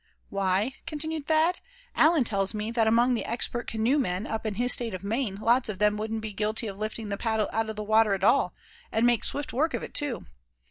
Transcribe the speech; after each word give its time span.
"Why," 0.29 0.77
continued 0.87 1.27
Thad, 1.27 1.59
"Allan 1.95 2.23
tells 2.23 2.55
me 2.55 2.71
that 2.71 2.87
among 2.87 3.13
the 3.13 3.23
expert 3.23 3.67
canoemen 3.67 4.25
up 4.25 4.47
in 4.47 4.55
his 4.55 4.73
State 4.73 4.95
of 4.95 5.03
Maine 5.03 5.35
lots 5.35 5.69
of 5.69 5.77
them 5.77 5.95
wouldn't 5.95 6.21
be 6.21 6.33
guilty 6.33 6.65
of 6.65 6.79
lifting 6.79 7.09
the 7.09 7.17
paddle 7.17 7.49
out 7.53 7.69
of 7.69 7.75
the 7.75 7.83
water 7.83 8.15
at 8.15 8.23
all, 8.23 8.55
and 8.91 9.05
make 9.05 9.23
swift 9.23 9.53
work 9.53 9.75
of 9.75 9.83
it 9.83 9.93
too. 9.93 10.25